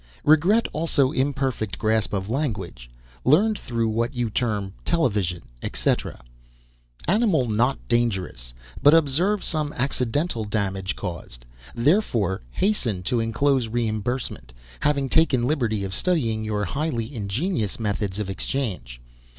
Regret 0.23 0.67
also 0.73 1.11
imperfect 1.11 1.77
grasp 1.77 2.11
of 2.11 2.27
language, 2.27 2.89
learned 3.23 3.59
through 3.59 3.87
what 3.87 4.15
you 4.15 4.31
term 4.31 4.73
Television 4.83 5.43
etc. 5.61 6.23
Animal 7.07 7.47
not 7.47 7.77
dangerous, 7.87 8.51
but 8.81 8.95
observe 8.95 9.43
some 9.43 9.71
accidental 9.73 10.43
damage 10.43 10.95
caused, 10.95 11.45
therefore 11.75 12.41
hasten 12.49 13.03
to 13.03 13.19
enclose 13.19 13.67
reimbursement, 13.67 14.53
having 14.79 15.07
taken 15.07 15.45
liberty 15.45 15.83
of 15.83 15.93
studying 15.93 16.43
your 16.43 16.65
highly 16.65 17.13
ingenious 17.13 17.79
methods 17.79 18.17
of 18.17 18.27
exchange. 18.27 18.99